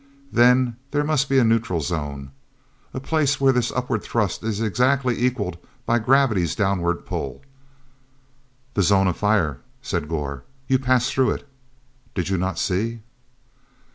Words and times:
Then 0.31 0.77
there 0.89 1.03
must 1.03 1.29
be 1.29 1.37
a 1.37 1.43
neutral 1.43 1.79
zone. 1.79 2.31
A 2.91 2.99
place 2.99 3.39
where 3.39 3.53
this 3.53 3.71
upward 3.71 4.01
thrust 4.01 4.41
is 4.43 4.59
exactly 4.59 5.15
equalled 5.23 5.59
by 5.85 5.99
gravity's 5.99 6.55
downward 6.55 7.05
pull. 7.05 7.43
"The 8.73 8.81
zone 8.81 9.07
of 9.07 9.15
fire," 9.17 9.59
said 9.83 10.09
Gor. 10.09 10.43
"You 10.67 10.79
passed 10.79 11.13
through 11.13 11.33
it. 11.33 11.47
Did 12.15 12.29
you 12.29 12.39
not 12.39 12.57
see?" 12.57 13.01